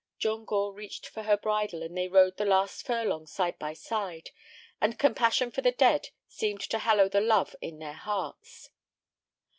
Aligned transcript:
John 0.17 0.45
Gore 0.45 0.73
reached 0.73 1.05
for 1.05 1.21
her 1.21 1.37
bridle, 1.37 1.83
and 1.83 1.95
they 1.95 2.07
rode 2.07 2.37
the 2.37 2.43
last 2.45 2.83
furlong 2.87 3.27
side 3.27 3.59
by 3.59 3.73
side. 3.73 4.31
And 4.81 4.97
compassion 4.97 5.51
for 5.51 5.61
the 5.61 5.71
dead 5.71 6.09
seemed 6.27 6.61
to 6.71 6.79
hallow 6.79 7.07
the 7.07 7.21
love 7.21 7.55
in 7.61 7.77
their 7.77 7.93
hearts. 7.93 8.71